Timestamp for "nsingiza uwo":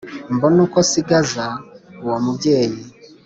0.87-2.17